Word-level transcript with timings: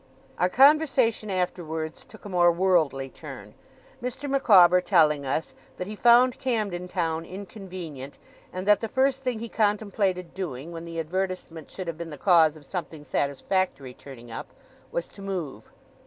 Our 0.39 0.49
conversation, 0.49 1.29
afterwards, 1.29 2.03
took 2.03 2.25
a 2.25 2.29
more 2.29 2.51
worldly 2.51 3.07
turn; 3.07 3.53
Mr. 4.01 4.27
Micawber 4.27 4.81
telling 4.81 5.27
us 5.27 5.53
that 5.77 5.85
he 5.85 5.95
found 5.95 6.39
Camden 6.39 6.87
Town 6.87 7.23
inconvenient, 7.23 8.17
and 8.51 8.67
that 8.67 8.79
the 8.79 8.87
first 8.87 9.23
thing 9.23 9.37
he 9.37 9.47
contemplated 9.47 10.33
doing, 10.33 10.71
when 10.71 10.85
the 10.85 10.99
advertisement 10.99 11.69
should 11.69 11.85
have 11.85 11.99
been 11.99 12.09
the 12.09 12.17
cause 12.17 12.57
of 12.57 12.65
something 12.65 13.03
satisfactory 13.03 13.93
turning 13.93 14.31
up, 14.31 14.47
was 14.91 15.07
to 15.09 15.21
move. 15.21 15.69